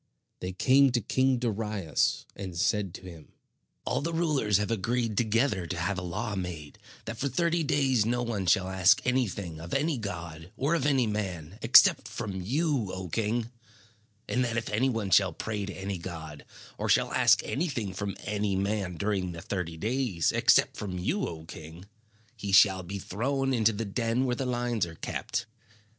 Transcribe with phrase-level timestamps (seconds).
[0.39, 3.33] They came to King Darius, and said to him:
[3.85, 8.03] "All the rulers have agreed together to have a law made that for thirty days
[8.03, 12.91] no one shall ask anything of any god or of any man, except from you,
[12.91, 13.51] O king;
[14.27, 16.45] and that if any one shall pray to any god,
[16.79, 21.45] or shall ask anything from any man during the thirty days, except from you, O
[21.45, 21.85] king,
[22.35, 25.45] he shall be thrown into the den where the lions are kept.